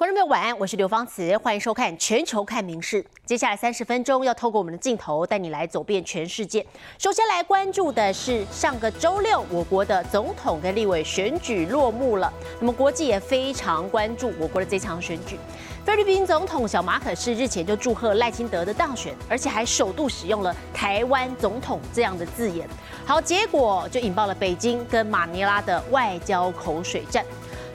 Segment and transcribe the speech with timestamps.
[0.00, 3.02] 观众朋友晚安，我是刘芳慈，欢迎收看《全球看名事》。
[3.26, 6.66] 接下来三十分钟要透过我们的镜头带你来走遍全世界。
[6.96, 15.38] 首先来关注的是上个周六我国的总统跟立委选举落幕了，那么国际也非常关注我国的这场选举。
[15.84, 22.66] 菲律宾总统小马可是日前就祝贺赖清德的当选，而且还首度使用了“台湾总统”这样的字眼。
[23.04, 27.22] 好，结果就引爆了北京跟马尼拉的外交口水战。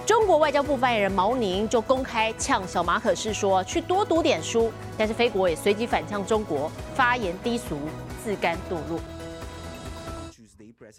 [0.05, 7.75] 中国外交部发言人毛宁就公开呛小马可是说去多读点书，但是菲国也随即反呛中国发言低俗、
[8.23, 8.99] 自甘堕落。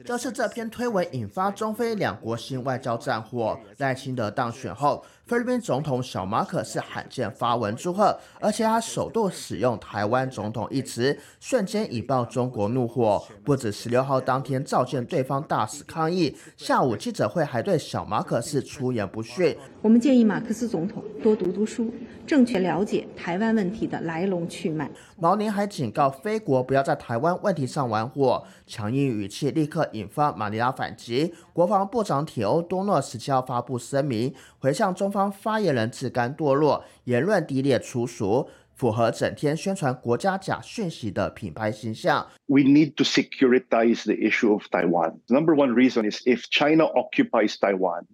[0.04, 3.58] 就是这篇推文引发中非两国新外交战火。
[3.78, 5.04] 赖清德当选后。
[5.26, 13.20] 菲律宾总统小马可是罕见发文祝贺，而且他首度使用“台湾总统”一词，瞬间引爆中国怒火。
[13.42, 19.56] 不止十六号当天召见对方大使抗议，下午记者会还对小马可是出言不逊。
[19.82, 21.92] 我们建议马克思总统多读读书，
[22.26, 24.90] 正确了解台湾问题的来龙去脉。
[25.16, 31.32] 毛宁还警告菲国不要在台湾问题上玩火，强硬语气立刻引发马尼拉反击。
[31.52, 42.26] 国防部长铁欧多诺十七号发布声明，回向中方发言人自甘堕落，言论低劣粗俗，符合整天宣传国家假讯息的品牌形象。
[42.46, 45.20] We need to securitize the issue of Taiwan.
[45.28, 48.04] Number one reason is if China occupies Taiwan,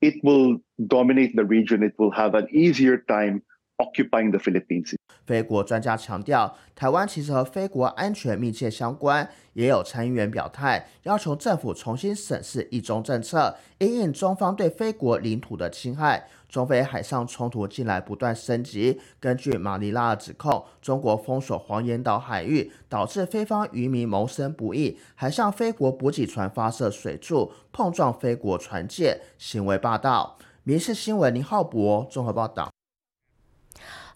[0.00, 1.82] it will dominate the region.
[1.82, 3.42] It will have an easier time
[3.80, 4.94] occupying the Philippines.
[5.26, 9.28] 非国专家强调，台湾其实和非国安全密切相关。
[9.54, 16.28] 也有参议员表态，要求政府重新审视一中政策，因应中方对非国领土的侵害。
[16.48, 19.00] 中非海上冲突近来不断升级。
[19.18, 30.38] 根据马尼拉的指控，中国封锁黄岩岛海域，导致非方渔民谋生不易，还向非国补给船发射水柱，碰撞非国船舰，行为霸道。
[30.62, 32.69] 民事新闻林浩博综合报道。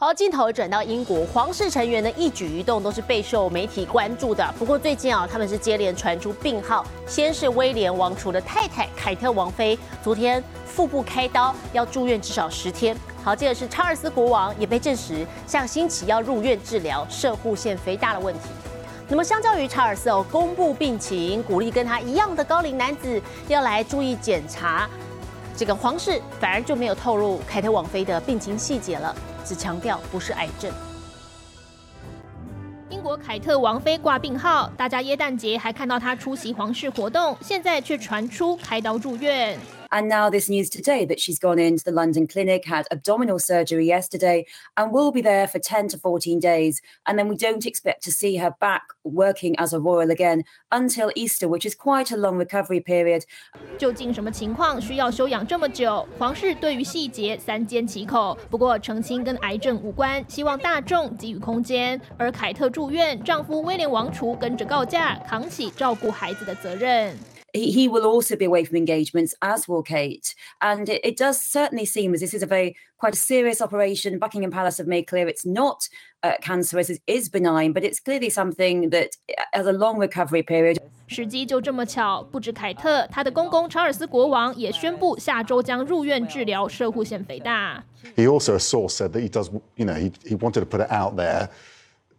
[0.05, 4.55] 好，镜头转到英国，皇室成员的一举一动都是备受媒体关注的。
[4.59, 12.95] 不过最近啊，他们是接连传出病号，先是威廉王储的太太凯特王妃，昨天腹部开刀要住院至少十天。
[13.23, 18.41] 好，接着是查尔斯国王也被证实下星期要入院治疗射护腺肥大的问题。
[19.09, 24.87] 那么相较于查尔斯哦公布病情，鼓励跟他一样的高龄男子要来注意检查，
[25.57, 29.17] 这个皇室反而就没有透露凯特王妃的病情细节了。
[29.45, 30.73] 只强调不是癌症。
[32.91, 39.59] 英国凯特王妃挂病号，大家耶诞节还看到她出席皇室活动，现在却传出开刀住院。
[39.94, 44.46] And now this news today that she's gone into the London clinic, had abdominal surgery yesterday,
[44.78, 46.80] and will be there for 10 to 14 days.
[47.06, 51.12] And then we don't expect to see her back working as a royal again until
[51.16, 53.24] Easter, which is quite a long recovery period.
[53.80, 56.08] 究竟什么情况需要休养这么久？
[56.20, 58.38] 皇室对于细节三缄其口。
[58.50, 62.00] 不过澄清跟癌症无关，希望大众给予空间。
[62.18, 67.18] 而凯特住院，丈夫威廉王储跟着告假，扛起照顾孩子的责任。
[67.54, 70.36] he, will also be away from engagements, as will Kate.
[70.62, 74.20] And it, it, does certainly seem as this is a very quite a serious operation.
[74.20, 75.90] Buckingham Palace have made clear it's not
[76.24, 79.12] uh, cancerous, it is benign, but it's clearly something that
[79.54, 80.78] has a long recovery period.
[81.08, 87.84] 时机就这么巧，不止凯特，他的公公查尔斯国王也宣布下周将入院治疗射护腺肥大。
[88.16, 90.92] He also, a source said that he does, you know, he, he wanted to put it
[90.92, 91.50] out there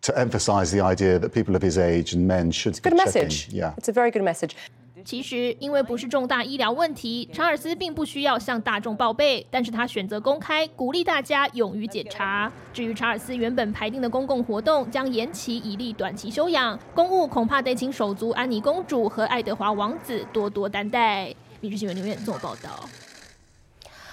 [0.02, 2.72] to emphasize the idea that people of his age and men should.
[2.72, 3.48] It's a good message.
[3.52, 4.56] Yeah, it's a very good message.
[5.05, 9.45] 其实，因为不是重大医疗问题，查尔斯并不需要向大众报备。
[9.51, 12.51] 但是他选择公开，鼓励大家勇于检查。
[12.73, 21.27] 至于查尔斯原本排定的公共活动将延期，以利短期休养，公务恐怕得请手足安妮公主和爱德华王子多多担待。
[21.61, 22.89] 《日新闻》留言做报道。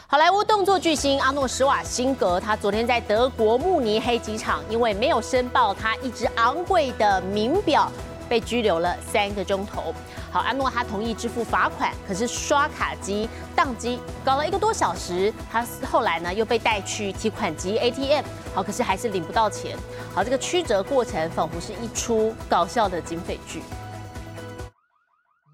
[0.07, 7.91] 好莱坞动作巨星阿诺·施瓦辛格，他昨天在德国慕尼黑机场，因为没有申报他一只昂贵的名表。
[8.29, 9.95] 被拘留了三个钟头。
[10.33, 15.31] 好，阿诺他同意支付罚款，可是刷卡机宕机，搞了一个多小时。
[15.51, 18.25] 他后来呢又被带去提款机 ATM，
[18.55, 19.77] 好，可是还是领不到钱。
[20.15, 23.61] 好，这个曲折过程仿佛是一出搞笑的警匪剧。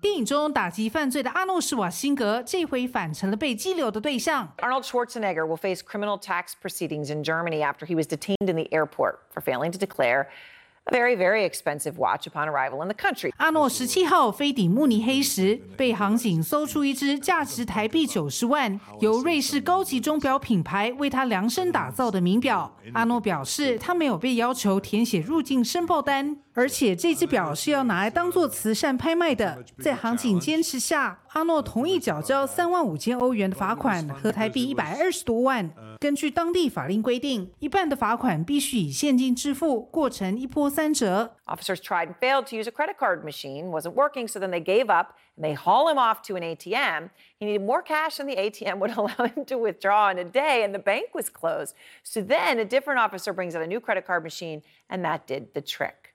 [0.01, 4.49] 电影中打击犯罪的阿诺·施瓦辛格，这回反成了被羁留的对象。
[4.59, 9.17] Arnold Schwarzenegger will face criminal tax proceedings in Germany after he was detained in the airport
[9.35, 10.29] for failing to declare.
[10.91, 13.33] Very very expensive watch upon arrival in the country。
[13.37, 22.75] 阿诺十七号飞抵慕尼黑时，被航警搜出一只价值台币九十万、由瑞士高级钟表品牌为他量身打造的名表。
[22.93, 29.64] 阿诺表示，他没有被要求填写入境申报单，而且这只表是要拿来当做慈善拍卖的。
[29.80, 35.72] 在行情坚持下，阿诺同意缴交三万五千欧元的罚款，合台币一百二十多万。
[36.00, 41.38] 根据当地法令规定，一半的罚款必须以现金支付，过程一波三折。
[41.46, 44.90] Officers tried and failed to use a credit card machine, wasn't working, so then they gave
[44.94, 47.10] up and they haul him off to an ATM.
[47.40, 50.64] He needed more cash than the ATM would allow him to withdraw in a day,
[50.64, 51.74] and the bank was closed.
[52.04, 55.54] So then a different officer brings out a new credit card machine, and that did
[55.54, 56.07] the trick.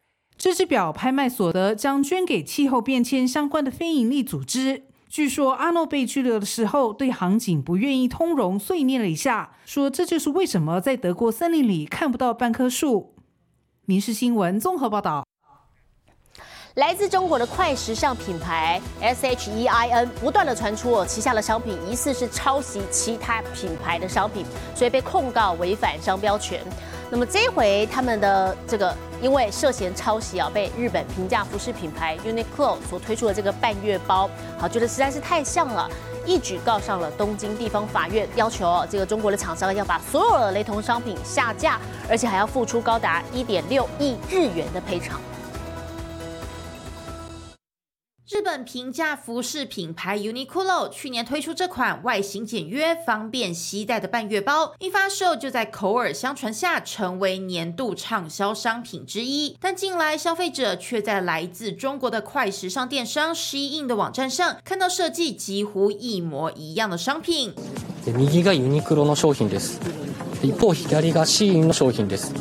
[0.43, 4.83] 这只表拍卖所得将捐给气候变迁相关的非营利组织。
[5.07, 13.15] 据说阿诺被拘留的时候，对航警不愿意通融，碎念了一下，说这就是为什么在德国森林里看不到半棵树。
[13.85, 15.25] 民事新闻综合报道。
[16.75, 24.43] 来自中国的快时尚品牌 S H E I N 不断的传出哦，旗下的商品疑似是抄袭其他品牌的商品，
[24.75, 26.59] 所以被控告违反商标权。
[27.13, 34.27] 那么这一回他们的这个因为涉嫌抄袭啊，被日本平价服饰品牌 Uniqlo 所推出的这个半月包，
[34.57, 35.88] 好觉得实在是太像了，
[36.25, 41.80] 一举告上了东京地方法院，要求这个中国的厂商要把所有的雷同商品下架，
[42.10, 45.21] 而且还要付出高达一点六亿日元的赔偿。
[48.32, 59.56] 日本平价服饰品牌 Uniqlo 去年推出这款外形简约、方便携带的半月包，一发售就在口耳相传下成为年度畅销商品之一。
[59.58, 67.54] 但近来消费者却在来自中国的快时尚电商 Shein 的网站上看到设计几乎一模一样的商品。
[68.04, 69.80] 右がユニクロの商品です。
[70.42, 72.34] 一方左が Shein の商品です。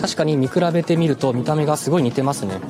[0.00, 2.60] 確かに見比べてみると見た目がすごい似てますね。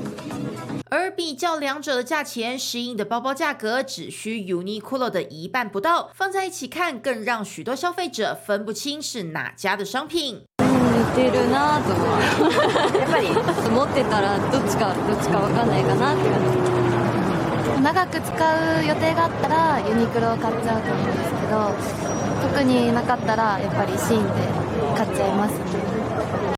[1.19, 10.45] 而比较两者的价钱，适应的包包价格只需 Uniqlo 的一半不到，放在一起看，更让许多消费者分不清是哪家的商品。
[10.61, 10.65] 似
[11.17, 11.91] てるなと
[12.97, 16.39] やっぱり持ってたらどっちかどっちかわかんないかなって感
[17.75, 17.83] じ。
[17.83, 21.75] 長く使う予定があったらユニクロを買っちゃうと思うんですけど、
[22.41, 24.31] 特になかったらやっぱりシーンで
[24.97, 25.55] 買っちゃいます。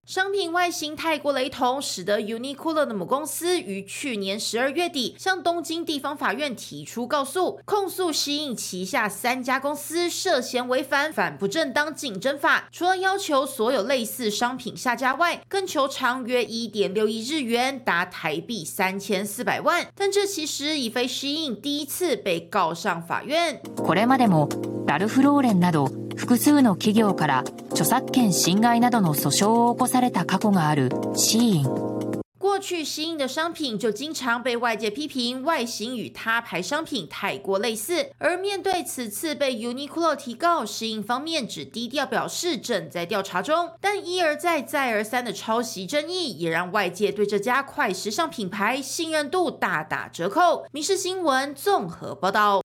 [0.06, 12.68] 商品外形太过雷同，使得 Uniqlo 的母公司于去年十二月底向东京地方法院提出告诉，控诉吸引旗下三家公司涉嫌违反反不正当竞争法。
[12.70, 19.86] 除了要求所有类似商品下架外，更求偿约一点六亿日元，达台币三千四百万。
[19.96, 23.60] 但这其实已非吸引第一次被告上法院。
[23.76, 24.48] これまでも
[24.86, 31.96] ラルフローレンなど複数の企業から著作権侵害などの訴訟を起こ された過去があるシーイン。
[32.38, 43.72] 过去吸引的商品就经常被外界批评外形与他牌商品太过类似，而面对此次被 Uniqlo 提告，吸引方面只低调表示正在调查中。
[43.80, 50.64] 但一而再再而三的抄袭争议，也让外界对这家快时尚品牌信任度大打折扣。
[50.72, 52.59] 民事新闻综合报道。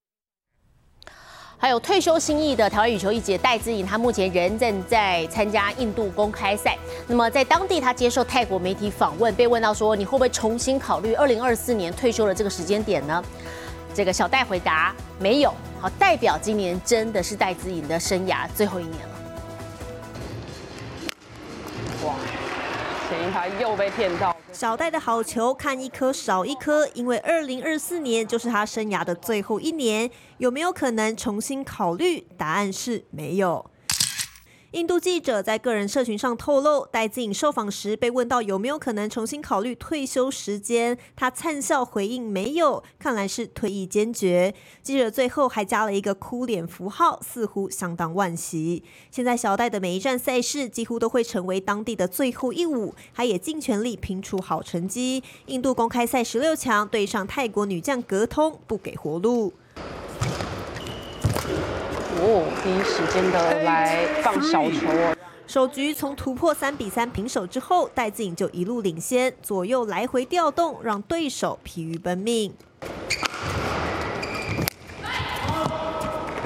[1.58, 6.76] 还有退休心意的台湾羽球一姐戴资颖，她目前仍正在参加印度公开赛。
[7.08, 13.24] 那么在当地，她接受泰国媒体访问，被问到说：“你会不会重新考虑二零二四年退休的这个时间点呢？”
[13.94, 19.14] 这个小戴回答：“没有。”好，代表今年真的是戴资颖的生涯最后一年了。
[22.04, 22.14] 哇，
[23.08, 24.35] 前一排又被骗到。
[24.56, 32.26] 小戴的好球，看一颗少一颗，因为二零二四年就是他生涯的最后一年，有没有可能重新考虑？
[32.38, 33.70] 答案是没有。
[34.76, 44.52] 印度记者在个人社群上透露，戴资颖受访时被问到有没有可能重新考虑退休时间，他灿笑回应没有，看来是退役坚决。
[44.82, 48.84] 记者最后还加了一个哭脸符号，似乎相当惋惜。
[49.10, 55.24] 现在小戴的每一站赛事几乎都会成为当地的最后一舞，他也尽全力拼出好成绩。
[55.46, 59.54] 印度公开赛十六强对上泰国女将格通，不给活路。
[62.18, 65.14] 哦，第一时间的来放小球哦。
[65.46, 72.52] 首局从突破三比三平手之后，戴资颖就一路领先，左右来回调动，让对手疲于奔命。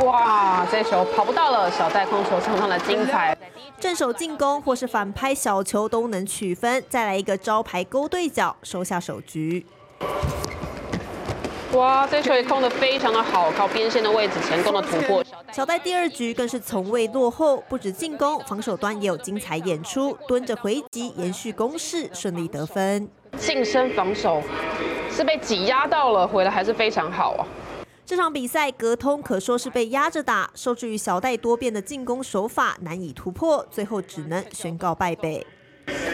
[0.05, 3.37] 哇，这球跑不到了，小戴控球相当的精彩。
[3.79, 9.65] 正手进攻或是反拍小球都能取分，再来一个招牌勾对角，收下首局。
[11.73, 15.25] 哇，这球也控的非常的好，靠边线的位置成功的突破。
[15.53, 23.09] 小戴第二局更是从未落后，不止进攻，防守端也有精彩演出，蹲着回击，延续攻势，顺利得分。
[23.39, 24.43] 近身防守
[25.11, 27.47] 是被挤压到了，回来还是非常好啊。
[28.05, 35.47] 这场比赛格通可说是被压着打，受制于小戴多变的进攻手法难以突破，最后只能宣告败北。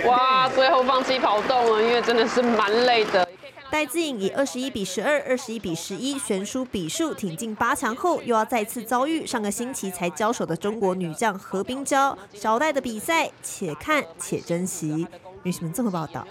[0.04, 3.26] 哇，最后放弃跑动了，因为真的是蛮累的。
[3.70, 12.16] 戴资颖以二十一比十二、二十一比十一悬殊比数挺进八强后，又要再次遭遇上个星期才交手的中国女将何冰娇。
[12.32, 15.06] 小戴的比赛，且看且珍惜。
[15.42, 16.26] 女士们这么报道。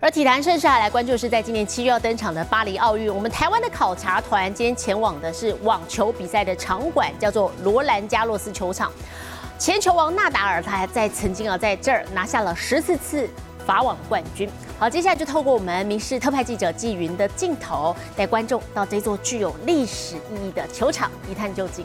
[0.00, 8.90] 而体坛盛事还来关注是在今年七月要登场的巴黎奥运，我们台湾的考察团今天前往的是网球比赛的场馆，叫做罗兰加洛斯球场。
[9.58, 13.28] 前球王纳达尔他还在曾经啊在这儿拿下了十四次
[13.66, 14.50] 法网冠军。
[14.78, 21.82] 好，接下来就透过我们民事特派记者纪云的镜头，带观众到这座具有历史意义的球场一探究竟。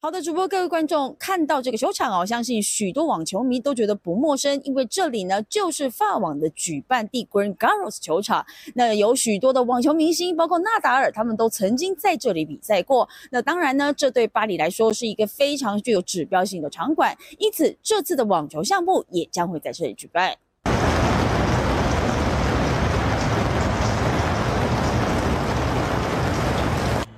[0.00, 8.46] 好的，主播各位观众，看到这个球场哦，相信许多网球迷都觉得不陌生，因为这里呢就是法网的举办地 Grand Garros 球场。
[8.74, 13.08] 那有许多的网球明星，包括纳达尔，他们都曾经在这里比赛过。
[13.32, 20.36] 那当然呢，这对巴黎来说是一个非常具有指标性的场馆，因此这次的网球项目也将会在这里举办。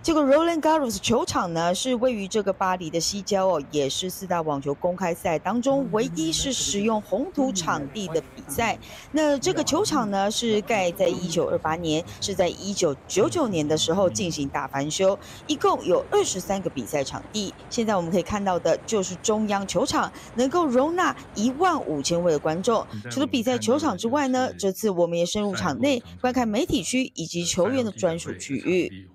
[0.02, 8.78] 这个 Roland Garros 球场呢，是位于这个巴黎的西郊哦，也是四大网球公开赛当中唯一是使用红土场地的比赛。
[9.12, 17.52] 那这个球场呢，是盖在一九二八年，是在一九九九年的时候进行大翻修，一共有二十三个比赛场地。
[17.68, 22.86] 现在我们可以看到的就是中央球场，能够容纳一万五千位的观众。
[23.10, 29.06] 除了比赛球场之外呢，这次我们也深入场内观看媒体区以及球员的专属区域。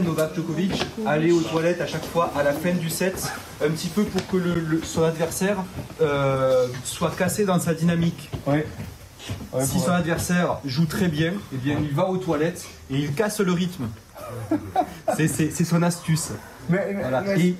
[0.00, 3.30] Novak Djokovic aller aux toilettes à chaque fois à la fin du set,
[3.64, 5.58] un petit peu pour que le, son adversaire
[6.00, 8.30] euh, soit cassé dans sa dynamique.
[9.60, 13.40] si son adversaire joue très bien, eh bien il va aux toilettes et il casse
[13.40, 13.88] le rythme.
[15.16, 16.32] C'est son astuce.
[17.36, 17.54] et,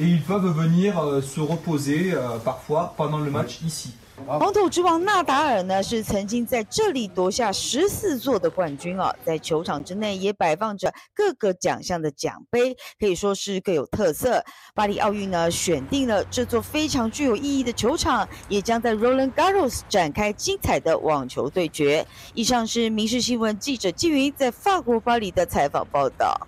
[0.00, 3.94] ils peuvent venir euh, se reposer euh, parfois pendant le match ici.
[4.26, 9.14] 红土之王纳达尔呢，是曾经在这里夺下十四座的冠军哦。
[9.24, 14.44] 在球场之内也摆放着各个奖项的奖杯，可以说是各有特色。
[14.72, 22.06] 巴黎奥运呢，选定了这座非常具有意义的球场，也将在 Roland Garros 展开精彩的网球对决。
[22.34, 26.40] 以上是民事新闻记者季云在法国巴黎的采访报道。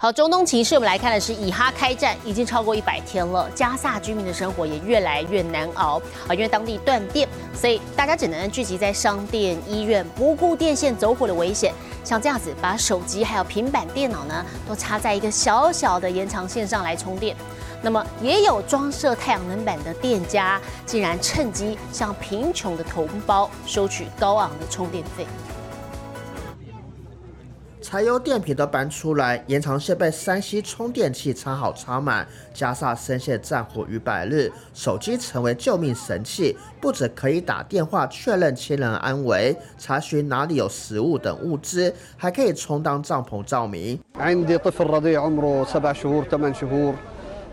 [0.00, 11.74] 好，中东情势，我们来看的是以哈开战已经超过一百天了，加萨居民的生活也越来越难熬啊，因为当地断电，所以大家只能聚集在商店、医院，不顾电线走火的危险，
[12.04, 17.36] 像这样子把手机还有平板电脑呢，都插在一个小小的延长线上来充电。
[17.82, 25.26] 那么也有装设太阳能板的店家，竟然趁机向贫穷的同胞收取高昂的充电费。
[27.87, 43.99] 柴油电瓶都搬出来，延长线被山西充电器插好插满，加萨深陷战火逾百日，手机成为救命神器，不止可以打电话确认亲人安危，查询哪里有食物等物资，还可以充当帐篷照明。
[44.15, 46.93] عندي طفل رضيع عمره سبع شهور ثمان شهور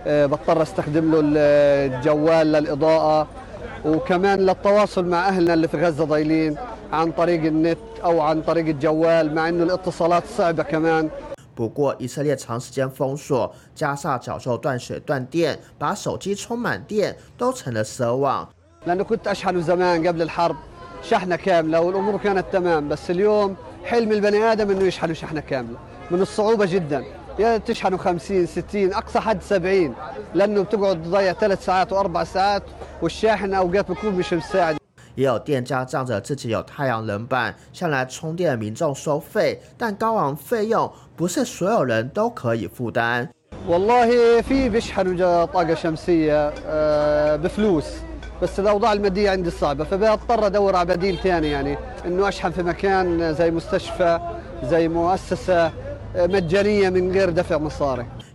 [0.06, 3.26] بضطر استخدم له الجوال للإضاءة
[3.84, 6.56] وكمان للتواصل مع أهلنا اللي في غزة ضايلين
[6.92, 11.10] عن طريق النت أو عن طريق الجوال مع إنه الاتصالات صعبة كمان
[11.56, 18.48] 不过，以色列长时间封锁加萨，角受断水断电，把手机充满电都成了奢望。
[18.86, 20.56] لأنه كنت أشحنه زمان قبل الحرب
[21.02, 25.78] شحنة كاملة والأمور كانت تمام بس اليوم حلم البني آدم إنه يشحنه شحنة كاملة
[26.10, 27.04] من الصعوبة جدا
[27.38, 29.94] يا تشحنوا 50 60 أقصى حد 70
[30.34, 32.62] لأنه بتقعد تضيع ثلاث ساعات وأربع ساعات
[33.02, 34.76] والشاحن أوقات بكون مش مساعد
[35.14, 43.28] 也有店家仗着自己有太阳能板向来充电的民众收费，但高昂费用不是所有人都可以负担。
[43.68, 46.52] والله في بيشحنوا طاقة شمسية
[47.36, 47.84] بفلوس
[48.42, 53.34] بس الأوضاع المادية عندي صعبة فبضطر أدور على بديل ثاني يعني إنه أشحن في مكان
[53.34, 54.20] زي مستشفى
[54.64, 55.72] زي مؤسسة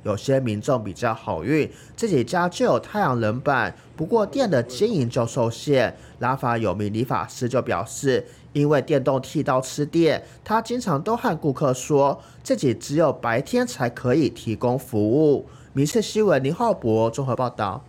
[0.03, 5.95] 有些民众比较好运自己家就有太阳能板不过店的经营就受限。
[6.19, 8.23] 拉法有名理发师就表示
[8.53, 15.47] 因为电动剃刀吃电他经常都和顾客说自己只有白天才可以提供服务。
[15.73, 17.83] 明星新闻林浩博综合报道。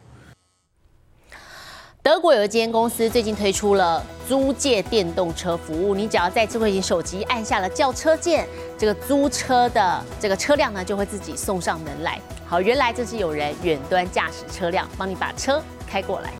[2.03, 12.19] 德国有一间公司最近推出了租借电动车服务，你只要在智慧型手机按下了叫车键，这个租车的这个车辆呢就会自己送上门来。
[12.47, 16.33] 好，原来这是有人远端驾驶车辆，帮你把车开过来。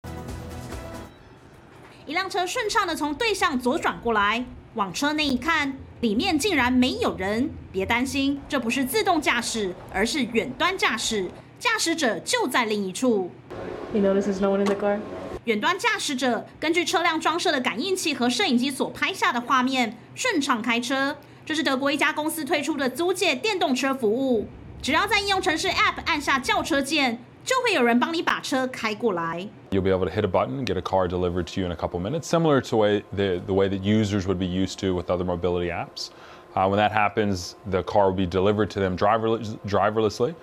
[2.08, 7.52] 一辆车顺畅的从对向左转过来，往车内一看，里面竟然没有人。
[7.72, 13.30] 别担心，这不是自动驾驶，而是远端驾驶，驾驶者就在另一处。
[13.94, 14.98] You notice there's no one in the car?
[15.46, 21.16] 远端驾驶者根据车辆装设的感应器和摄影机所拍下的画面，顺畅开车。
[21.44, 24.48] 这是德国一家公司推出的租借电动车服务，
[24.84, 29.48] 只要在应用程式 App 按下叫车键，就会有人帮你把车开过来。
[29.72, 31.76] You'll be able to hit a button and get a car delivered to you in a
[31.76, 35.10] couple minutes, similar to way the, the way that users would be used to with
[35.10, 36.12] other mobility apps.
[36.54, 40.36] When that happens, the car will be delivered to them driverless, driverlessly.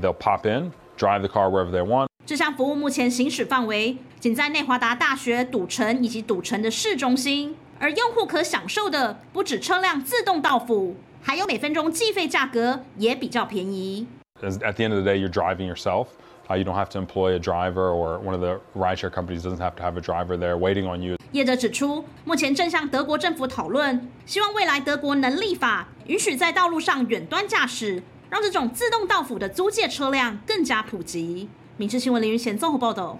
[0.00, 2.09] They'll pop in, drive the car wherever they want.
[2.30, 14.06] 这项服务目前行驶范围仅在内华达大学、赌城以及赌城的市中心，而用户可享受的不止车辆自动到府，还有每分钟计费价格也比较便宜。
[14.40, 16.06] At the end of the day, you're driving yourself.
[16.48, 19.58] Uh, you don't have to employ a driver, or one of the rideshare companies doesn't
[19.58, 21.16] have to have a driver there waiting on you.
[21.32, 31.48] 业者指出，目前正向德国政府讨论，希望未来德国能立法允许在道路上远端驾驶，让这种自动到府的租借车辆更加普及。
[31.79, 33.17] 民事新闻林云贤综合报道。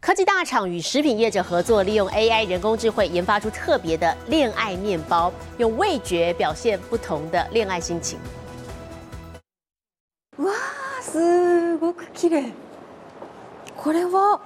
[0.00, 8.18] 科技大厂与食品业者合作，利用 AI 人工智慧研发出特别的恋爱面包，用味觉表现不同的恋爱心情。
[10.36, 10.52] 哇，
[11.02, 12.52] すごく綺麗。
[13.76, 14.40] これは。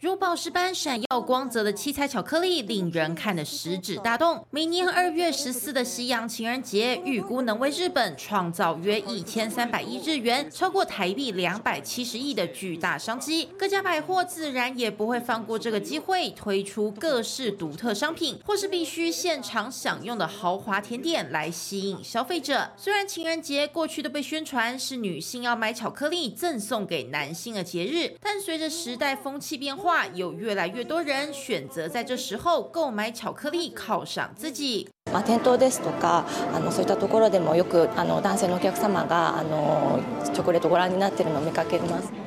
[0.00, 4.46] 如宝石般闪耀光泽的七彩巧克力，令人看得食指大动。
[4.50, 13.50] 每年二月十四的西洋情人节，预估能为日本创造约一千三百亿日元，超过台币两百七十亿的巨大商机。
[13.58, 22.70] 各家百货自然也不会放过这个机会，推出各式独特商品，或是必须现场享用的豪华甜点来吸引消费者。
[22.78, 34.87] 虽然情人节过去都被宣传是女性要买巧克力赠送给男性的节日，但随着着时代风气变化，有越来越多人选择在这时候购买巧克力犒赏自己。
[35.11, 39.99] まあ店頭ですとかあのそういったところでもよくあの男性のお客様があの
[40.33, 42.20] チョコレートご覧になってるのを見かけます。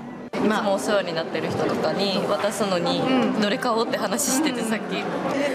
[0.45, 3.01] いつもお世話になってる人とかに渡すのに
[3.41, 5.03] どれ買おうって話しててさっき。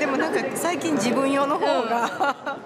[0.01, 2.59] でもなんか最近自分用の方が。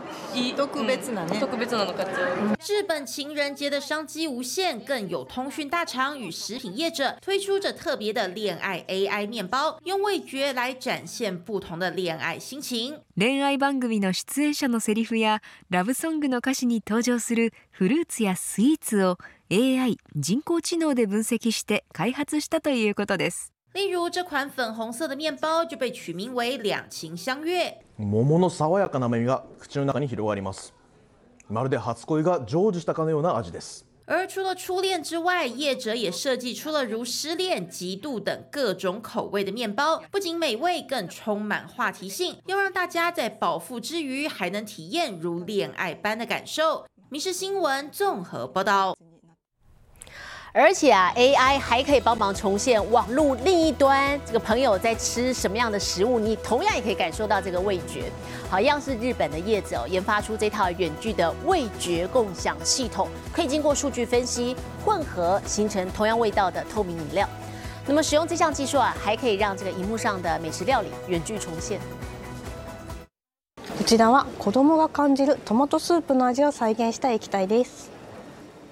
[0.57, 1.39] 特別なね。
[1.39, 2.57] 特別なの買っちゃう。
[2.59, 13.01] 日本情人节的商机无限，更有通讯大厂与食品业者推出着特别的恋爱 AI 面包，用味觉来展现不同的恋爱心情。
[13.17, 19.19] 恋愛番組の出演者のセリフやラブソングの歌詞に登場するフルーツやスイーツを
[19.54, 23.52] AI 人工知能で分析して開発したということです。
[23.74, 27.78] 例如这款粉红色的面包就被取名为“两情相悦”。
[27.98, 30.74] 桃の爽やかな味が口の中に広がります。
[31.48, 33.86] まるで初恋が成就したかのような味です。
[34.06, 46.88] 而除了初恋之外，业者也设计出了如失恋、嫉妒等各种口味的面包，不仅美味，更充满话题性，要让大家在饱腹之余还能体验如恋爱般的感受。
[47.10, 48.96] 民事新闻综合报道。
[50.54, 58.12] 而且啊，AI 还可以帮忙重现网络另一端这个朋友在吃什么样的食物，你同样也可以感受到这个味觉。
[58.50, 67.30] 好，一样是日本的业者研发出这套远距的味觉共享系统，可以经过数据分析混合，形成同样味道的透明饮料。
[67.86, 71.80] 那么使用这项技术啊，还可以让这个荧幕上的美食料理远距重现。
[73.78, 77.93] こちらは子供が感じるトマトスープの味を再現した液体です。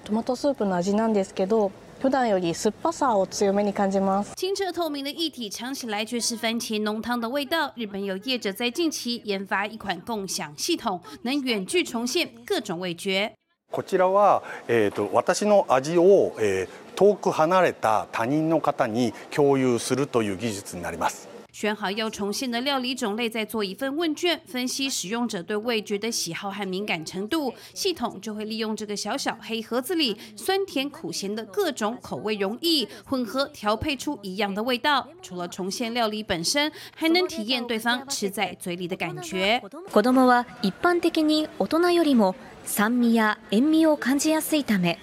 [0.03, 4.35] トマトスープの味なんですけど普段より酸っぱさを強めに感じます。
[4.35, 7.71] 清澈透明的液体尝起来却是番茄浓汤的味道。
[7.77, 13.31] 日本有业者在近期研发一款共享系统，能远距重现各种味觉。
[13.71, 21.29] こちらは、えーと、私の味を、えー、遠く離れた他人の方に共有するという技術になります。
[21.52, 35.08] 选好要重现的料理种类，再做一份问卷，分析使用者对味觉的喜好和敏感程度，系统就会利用这个小小黑盒子里酸甜苦咸的各种口味容易混合调配出一样的味道。
[35.22, 39.60] 除了重现料理本身，还能体验对方吃在嘴里的感觉。
[39.90, 44.98] 子供は一般的に大人よりも酸味や塩味を感じやすいため、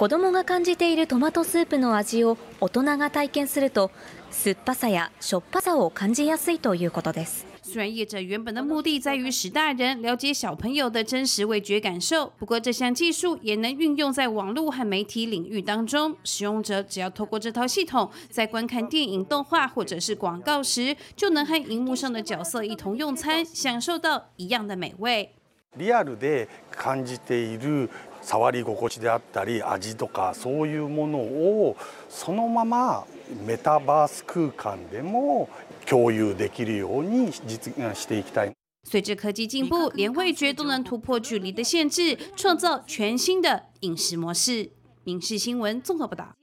[0.00, 3.90] 子供が感じているトマトスープの味を大人が体験すると。
[4.30, 7.46] 酸っぱさやしょっぱさを感じやすいということです。
[7.62, 16.16] 虽然业者原本的目的在于使大人了解小朋友的真实味觉感受，不过这项技术也能运用在网络和媒体领域当中。
[16.22, 25.30] 使用者只要透过这套系统，在观看电影、动画或者是广告时，就能和荧幕上的角色一同用餐，享受到一样的美味。
[25.76, 27.90] リアルで感じている
[28.21, 31.75] 触り心地であったり味とかそういうものを
[32.09, 33.05] そのまま
[33.45, 35.49] メタバース空間でも
[35.85, 38.51] 共有できるように実現していきたい。
[38.83, 44.71] 随着科技进步，连味觉都能突破距离的限制，创造全新的饮食模式。
[45.03, 46.40] 民事新闻综合报道。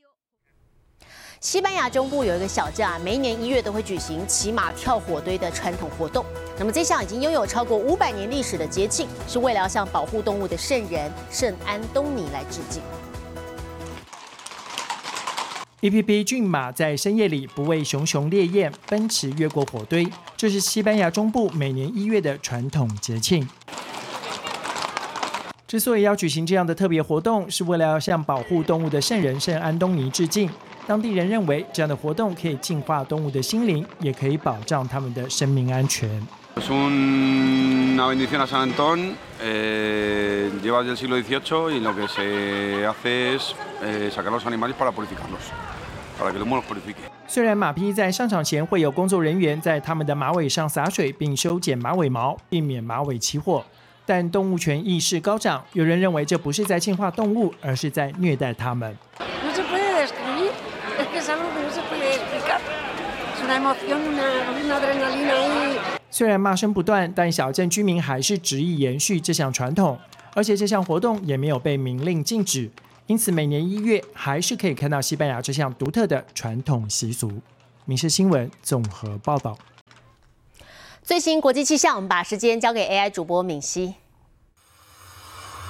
[1.41, 6.25] 西班牙中部有一个小镇啊，每一年一月都会举行骑马跳火堆的传统活动。
[6.59, 12.83] 那么这项已经拥有超过五百年历史的节庆，是为了要向保护动物的圣人圣安东尼来致敬。
[15.81, 23.49] 一匹匹骏马在深夜里不畏熊熊烈焰，奔驰越过火堆，这是西班牙中部每年一月的传统节庆。
[25.69, 30.51] 之所以要举行这样的特别活动，是为了要向保护动物的圣人圣安东尼致敬。
[30.89, 36.09] 当地人认为，这样的活动可以净化动物的心灵，也可以保障他们的生命安全。
[36.57, 42.87] Es una bendición a San Antón, eh, lleva desde el siglo XVIII y lo que se
[42.87, 45.53] hace es eh, sacar los animales para purificarlos,
[46.19, 46.97] para que el humo los purifique.
[47.27, 53.63] 虽然马匹在上场前会有工作人员在他们的马尾上洒水并修剪马尾毛，避免马尾起火。
[54.07, 58.97] 但动物权意识高涨，有人认为这不是在净化动物，而是在虐待它们。
[66.11, 69.99] 虽然骂声不断，但小镇居民还是执意延续这项传统，
[70.35, 72.71] 而且这项活动也没有被明令禁止，
[73.07, 77.41] 因此每年一月还是可以看到西班牙这项独特的传统习俗。
[77.87, 79.57] 民事新闻综合报道。
[81.03, 83.95] 最新国际气象，我们把时间交给 AI 主播敏熙。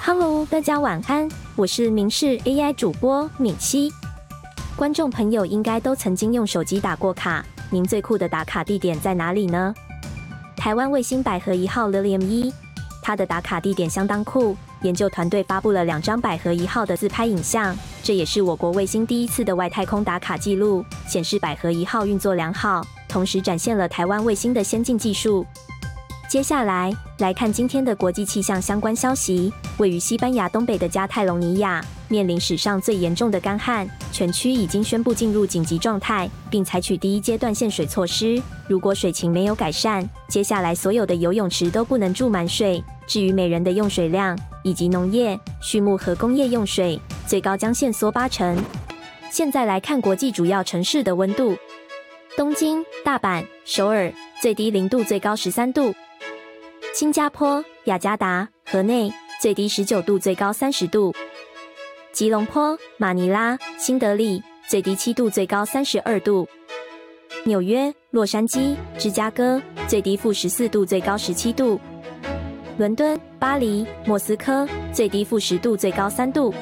[0.03, 3.93] Hello，大家晚安，我是明视 AI 主播敏熙。
[4.75, 9.75] 观众朋友应该都曾经用手机打过卡，您最酷的打卡地点在哪里呢？
[10.57, 12.51] 台湾卫星百合一号 Lilium 一，
[13.03, 14.57] 它的打卡地点相当酷。
[14.83, 22.87] 研究团队发布了两张百合一号的自拍影像，这也是我国卫星第一次的外太空打卡记录，显示百合一号运作良好。
[23.07, 25.45] 同时展现了台湾卫星的先进技术。
[26.29, 29.53] 接下来来看今天的国际气象相关消息。
[29.79, 38.43] 位于西班牙东北的加泰隆尼亚面临史上最严重的干旱，全区已经宣布进入紧急状态，并采取第一阶段限水措施。
[38.67, 42.83] 如果水情没有改善，接下来所有的游泳池都不能注满水。
[43.07, 48.57] 至于每人的用水量以及农业、畜牧和工业用水，最高将限缩八成。
[49.31, 51.57] 现在来看国际主要城市的温度。
[52.37, 55.93] 东京、大阪、首尔最低零度，最高十三度；
[56.95, 61.13] 新加坡、雅加达、河内最低十九度，最高三十度；
[62.19, 66.45] 吉隆坡、马尼拉、新德里最低七度，最高三十二度；
[67.45, 71.79] 纽约、洛杉矶、芝加哥最低负十四度，最高十七度；
[72.77, 76.53] 伦敦、巴黎、莫斯科最低负十度，最高三度。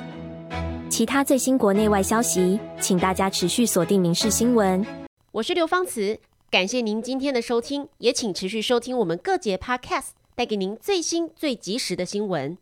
[0.91, 4.85] 其他最新国内外消息，请大家持续锁定《民事新闻》。
[5.33, 6.19] 我是刘芳慈，
[6.51, 12.59] 感谢您今天的收听，也请持续收听我们各节 Podcast，带给您最新最及时的新闻。